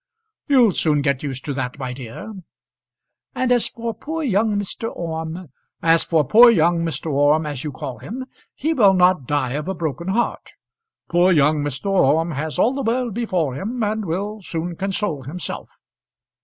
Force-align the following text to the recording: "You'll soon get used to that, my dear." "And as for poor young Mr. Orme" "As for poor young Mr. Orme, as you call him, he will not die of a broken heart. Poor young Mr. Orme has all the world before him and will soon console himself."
"You'll 0.47 0.71
soon 0.71 1.03
get 1.03 1.21
used 1.21 1.45
to 1.45 1.53
that, 1.53 1.77
my 1.77 1.93
dear." 1.93 2.33
"And 3.35 3.51
as 3.51 3.67
for 3.67 3.93
poor 3.93 4.23
young 4.23 4.57
Mr. 4.57 4.89
Orme" 4.91 5.49
"As 5.93 6.03
for 6.03 6.25
poor 6.27 6.49
young 6.49 6.79
Mr. 6.83 7.11
Orme, 7.11 7.45
as 7.45 7.63
you 7.63 7.71
call 7.71 7.99
him, 7.99 8.25
he 8.55 8.73
will 8.73 8.95
not 8.95 9.27
die 9.27 9.51
of 9.51 9.67
a 9.67 9.75
broken 9.75 10.07
heart. 10.07 10.53
Poor 11.07 11.31
young 11.31 11.59
Mr. 11.63 11.85
Orme 11.91 12.31
has 12.31 12.57
all 12.57 12.73
the 12.73 12.81
world 12.81 13.13
before 13.13 13.53
him 13.53 13.83
and 13.83 14.03
will 14.03 14.41
soon 14.41 14.75
console 14.75 15.21
himself." 15.21 15.69